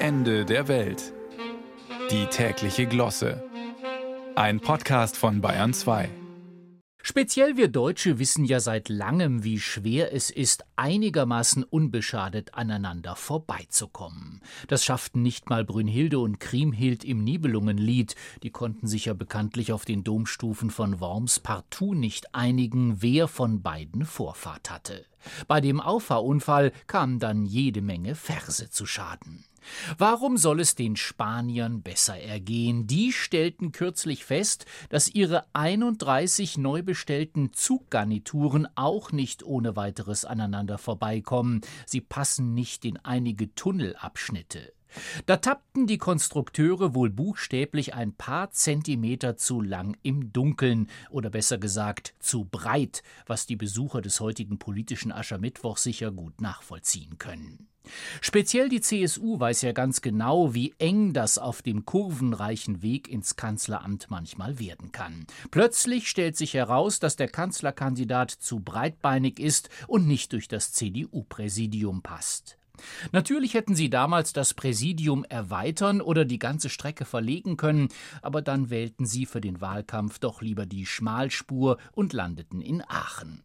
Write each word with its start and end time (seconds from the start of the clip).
Ende 0.00 0.44
der 0.44 0.68
Welt. 0.68 1.12
Die 2.12 2.26
tägliche 2.26 2.86
Glosse. 2.86 3.42
Ein 4.36 4.60
Podcast 4.60 5.16
von 5.16 5.40
Bayern 5.40 5.74
2. 5.74 6.08
Speziell 7.02 7.56
wir 7.56 7.66
Deutsche 7.66 8.20
wissen 8.20 8.44
ja 8.44 8.60
seit 8.60 8.88
langem, 8.88 9.42
wie 9.42 9.58
schwer 9.58 10.12
es 10.14 10.30
ist, 10.30 10.64
einigermaßen 10.76 11.64
unbeschadet 11.64 12.54
aneinander 12.54 13.16
vorbeizukommen. 13.16 14.40
Das 14.68 14.84
schafften 14.84 15.22
nicht 15.22 15.50
mal 15.50 15.64
Brünnhilde 15.64 16.20
und 16.20 16.38
Kriemhild 16.38 17.02
im 17.02 17.24
Nibelungenlied, 17.24 18.14
die 18.44 18.50
konnten 18.50 18.86
sich 18.86 19.06
ja 19.06 19.14
bekanntlich 19.14 19.72
auf 19.72 19.84
den 19.84 20.04
Domstufen 20.04 20.70
von 20.70 21.00
Worms 21.00 21.40
partout 21.40 21.94
nicht 21.94 22.36
einigen, 22.36 23.02
wer 23.02 23.26
von 23.26 23.62
beiden 23.62 24.04
Vorfahrt 24.04 24.70
hatte. 24.70 25.04
Bei 25.48 25.60
dem 25.60 25.80
Auffahrunfall 25.80 26.70
kamen 26.86 27.18
dann 27.18 27.46
jede 27.46 27.82
Menge 27.82 28.14
Verse 28.14 28.70
zu 28.70 28.86
Schaden. 28.86 29.44
Warum 29.96 30.36
soll 30.36 30.60
es 30.60 30.74
den 30.74 30.96
Spaniern 30.96 31.82
besser 31.82 32.18
ergehen? 32.18 32.86
Die 32.86 33.12
stellten 33.12 33.72
kürzlich 33.72 34.24
fest, 34.24 34.66
dass 34.88 35.08
ihre 35.08 35.44
31 35.52 36.58
neu 36.58 36.82
bestellten 36.82 37.52
Zuggarnituren 37.52 38.68
auch 38.74 39.12
nicht 39.12 39.42
ohne 39.42 39.76
weiteres 39.76 40.24
aneinander 40.24 40.78
vorbeikommen. 40.78 41.60
Sie 41.86 42.00
passen 42.00 42.54
nicht 42.54 42.84
in 42.84 42.96
einige 42.98 43.54
Tunnelabschnitte. 43.54 44.72
Da 45.26 45.36
tappten 45.36 45.86
die 45.86 45.98
Konstrukteure 45.98 46.94
wohl 46.94 47.10
buchstäblich 47.10 47.94
ein 47.94 48.14
paar 48.14 48.50
Zentimeter 48.50 49.36
zu 49.36 49.60
lang 49.60 49.96
im 50.02 50.32
Dunkeln 50.32 50.88
oder 51.10 51.30
besser 51.30 51.58
gesagt 51.58 52.14
zu 52.18 52.44
breit, 52.44 53.02
was 53.26 53.46
die 53.46 53.56
Besucher 53.56 54.00
des 54.00 54.20
heutigen 54.20 54.58
politischen 54.58 55.12
Aschermittwoch 55.12 55.76
sicher 55.76 56.10
gut 56.10 56.40
nachvollziehen 56.40 57.18
können. 57.18 57.68
Speziell 58.20 58.68
die 58.68 58.80
CSU 58.80 59.40
weiß 59.40 59.62
ja 59.62 59.72
ganz 59.72 60.00
genau, 60.00 60.54
wie 60.54 60.74
eng 60.78 61.12
das 61.12 61.38
auf 61.38 61.62
dem 61.62 61.84
kurvenreichen 61.84 62.82
Weg 62.82 63.08
ins 63.08 63.36
Kanzleramt 63.36 64.06
manchmal 64.10 64.58
werden 64.58 64.92
kann. 64.92 65.26
Plötzlich 65.50 66.08
stellt 66.08 66.36
sich 66.36 66.54
heraus, 66.54 67.00
dass 67.00 67.16
der 67.16 67.28
Kanzlerkandidat 67.28 68.30
zu 68.30 68.60
breitbeinig 68.60 69.40
ist 69.40 69.70
und 69.86 70.06
nicht 70.06 70.32
durch 70.32 70.48
das 70.48 70.72
CDU-Präsidium 70.72 72.02
passt. 72.02 72.57
Natürlich 73.12 73.54
hätten 73.54 73.74
sie 73.74 73.90
damals 73.90 74.32
das 74.32 74.54
Präsidium 74.54 75.24
erweitern 75.24 76.00
oder 76.00 76.24
die 76.24 76.38
ganze 76.38 76.68
Strecke 76.68 77.04
verlegen 77.04 77.56
können, 77.56 77.88
aber 78.22 78.42
dann 78.42 78.70
wählten 78.70 79.06
sie 79.06 79.26
für 79.26 79.40
den 79.40 79.60
Wahlkampf 79.60 80.18
doch 80.18 80.42
lieber 80.42 80.66
die 80.66 80.86
Schmalspur 80.86 81.78
und 81.92 82.12
landeten 82.12 82.60
in 82.60 82.82
Aachen. 82.82 83.42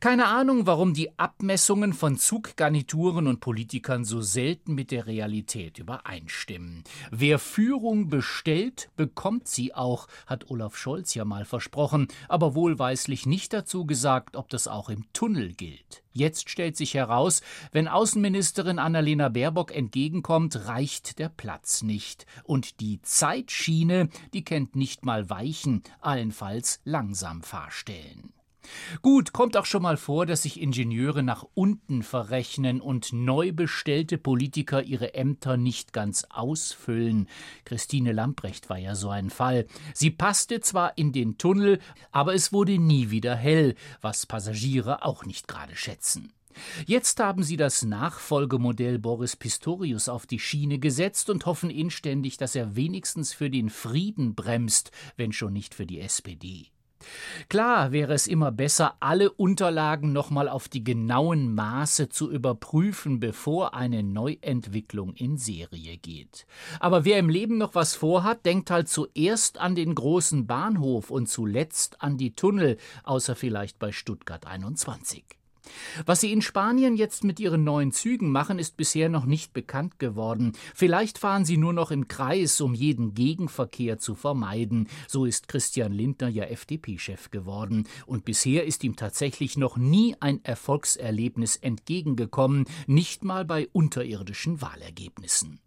Keine 0.00 0.26
Ahnung, 0.26 0.66
warum 0.66 0.94
die 0.94 1.18
Abmessungen 1.18 1.92
von 1.92 2.18
Zuggarnituren 2.18 3.26
und 3.26 3.40
Politikern 3.40 4.04
so 4.04 4.20
selten 4.20 4.74
mit 4.74 4.90
der 4.90 5.06
Realität 5.06 5.78
übereinstimmen. 5.78 6.84
Wer 7.10 7.38
Führung 7.38 8.08
bestellt, 8.08 8.90
bekommt 8.96 9.48
sie 9.48 9.74
auch, 9.74 10.08
hat 10.26 10.50
Olaf 10.50 10.76
Scholz 10.76 11.14
ja 11.14 11.24
mal 11.24 11.44
versprochen, 11.44 12.08
aber 12.28 12.54
wohlweislich 12.54 13.26
nicht 13.26 13.52
dazu 13.52 13.86
gesagt, 13.86 14.36
ob 14.36 14.48
das 14.48 14.68
auch 14.68 14.88
im 14.88 15.04
Tunnel 15.12 15.52
gilt. 15.52 16.02
Jetzt 16.12 16.48
stellt 16.48 16.78
sich 16.78 16.94
heraus, 16.94 17.42
wenn 17.72 17.88
Außenministerin 17.88 18.78
Annalena 18.78 19.28
Baerbock 19.28 19.74
entgegenkommt, 19.74 20.66
reicht 20.66 21.18
der 21.18 21.28
Platz 21.28 21.82
nicht. 21.82 22.24
Und 22.44 22.80
die 22.80 23.02
Zeitschiene, 23.02 24.08
die 24.32 24.42
kennt 24.42 24.76
nicht 24.76 25.04
mal 25.04 25.28
Weichen, 25.28 25.82
allenfalls 26.00 26.80
langsam 26.84 27.42
Fahrstellen. 27.42 28.32
Gut, 29.02 29.32
kommt 29.32 29.56
auch 29.56 29.64
schon 29.66 29.82
mal 29.82 29.96
vor, 29.96 30.26
dass 30.26 30.42
sich 30.42 30.60
Ingenieure 30.60 31.22
nach 31.22 31.44
unten 31.54 32.02
verrechnen 32.02 32.80
und 32.80 33.12
neu 33.12 33.52
bestellte 33.52 34.18
Politiker 34.18 34.82
ihre 34.82 35.14
Ämter 35.14 35.56
nicht 35.56 35.92
ganz 35.92 36.24
ausfüllen. 36.30 37.28
Christine 37.64 38.12
Lamprecht 38.12 38.68
war 38.70 38.78
ja 38.78 38.94
so 38.94 39.10
ein 39.10 39.30
Fall. 39.30 39.66
Sie 39.94 40.10
passte 40.10 40.60
zwar 40.60 40.96
in 40.96 41.12
den 41.12 41.38
Tunnel, 41.38 41.78
aber 42.12 42.34
es 42.34 42.52
wurde 42.52 42.78
nie 42.78 43.10
wieder 43.10 43.34
hell, 43.34 43.74
was 44.00 44.26
Passagiere 44.26 45.04
auch 45.04 45.24
nicht 45.24 45.48
gerade 45.48 45.76
schätzen. 45.76 46.32
Jetzt 46.86 47.20
haben 47.20 47.42
sie 47.42 47.56
das 47.56 47.82
Nachfolgemodell 47.82 48.98
Boris 48.98 49.36
Pistorius 49.36 50.08
auf 50.08 50.26
die 50.26 50.38
Schiene 50.38 50.78
gesetzt 50.78 51.30
und 51.30 51.46
hoffen 51.46 51.70
inständig, 51.70 52.36
dass 52.36 52.54
er 52.54 52.76
wenigstens 52.76 53.32
für 53.32 53.50
den 53.50 53.70
Frieden 53.70 54.34
bremst, 54.34 54.90
wenn 55.16 55.32
schon 55.32 55.52
nicht 55.52 55.74
für 55.74 55.86
die 55.86 56.00
SPD. 56.00 56.66
Klar 57.48 57.92
wäre 57.92 58.14
es 58.14 58.26
immer 58.26 58.52
besser, 58.52 58.96
alle 59.00 59.30
Unterlagen 59.30 60.12
nochmal 60.12 60.48
auf 60.48 60.68
die 60.68 60.84
genauen 60.84 61.54
Maße 61.54 62.08
zu 62.08 62.30
überprüfen, 62.30 63.20
bevor 63.20 63.74
eine 63.74 64.02
Neuentwicklung 64.02 65.14
in 65.14 65.36
Serie 65.38 65.96
geht. 65.96 66.46
Aber 66.80 67.04
wer 67.04 67.18
im 67.18 67.28
Leben 67.28 67.58
noch 67.58 67.74
was 67.74 67.94
vorhat, 67.94 68.44
denkt 68.46 68.70
halt 68.70 68.88
zuerst 68.88 69.58
an 69.58 69.74
den 69.74 69.94
großen 69.94 70.46
Bahnhof 70.46 71.10
und 71.10 71.28
zuletzt 71.28 72.02
an 72.02 72.16
die 72.18 72.34
Tunnel, 72.34 72.76
außer 73.04 73.34
vielleicht 73.34 73.78
bei 73.78 73.92
Stuttgart 73.92 74.46
21. 74.46 75.24
Was 76.04 76.20
sie 76.20 76.32
in 76.32 76.42
Spanien 76.42 76.96
jetzt 76.96 77.24
mit 77.24 77.40
ihren 77.40 77.64
neuen 77.64 77.92
Zügen 77.92 78.30
machen, 78.30 78.58
ist 78.58 78.76
bisher 78.76 79.08
noch 79.08 79.24
nicht 79.24 79.52
bekannt 79.52 79.98
geworden. 79.98 80.52
Vielleicht 80.74 81.18
fahren 81.18 81.44
sie 81.44 81.56
nur 81.56 81.72
noch 81.72 81.90
im 81.90 82.08
Kreis, 82.08 82.60
um 82.60 82.74
jeden 82.74 83.14
Gegenverkehr 83.14 83.98
zu 83.98 84.14
vermeiden. 84.14 84.88
So 85.08 85.24
ist 85.24 85.48
Christian 85.48 85.92
Lindner 85.92 86.28
ja 86.28 86.44
FDP-Chef 86.44 87.30
geworden. 87.30 87.88
Und 88.06 88.24
bisher 88.24 88.64
ist 88.64 88.84
ihm 88.84 88.96
tatsächlich 88.96 89.56
noch 89.56 89.76
nie 89.76 90.16
ein 90.20 90.44
Erfolgserlebnis 90.44 91.56
entgegengekommen, 91.56 92.66
nicht 92.86 93.24
mal 93.24 93.44
bei 93.44 93.68
unterirdischen 93.72 94.60
Wahlergebnissen. 94.60 95.60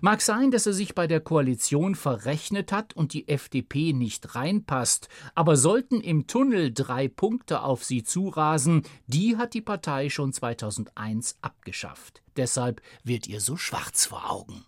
Mag 0.00 0.22
sein, 0.22 0.50
dass 0.50 0.66
er 0.66 0.72
sich 0.72 0.94
bei 0.94 1.06
der 1.06 1.20
Koalition 1.20 1.94
verrechnet 1.94 2.72
hat 2.72 2.94
und 2.94 3.12
die 3.12 3.28
FDP 3.28 3.92
nicht 3.92 4.34
reinpasst, 4.34 5.08
aber 5.34 5.56
sollten 5.56 6.00
im 6.00 6.26
Tunnel 6.26 6.72
drei 6.72 7.08
Punkte 7.08 7.62
auf 7.62 7.84
sie 7.84 8.02
zurasen, 8.02 8.82
die 9.06 9.36
hat 9.36 9.54
die 9.54 9.62
Partei 9.62 10.08
schon 10.10 10.32
2001 10.32 11.38
abgeschafft. 11.42 12.22
Deshalb 12.36 12.82
wird 13.04 13.26
ihr 13.26 13.40
so 13.40 13.56
schwarz 13.56 14.06
vor 14.06 14.30
Augen. 14.30 14.64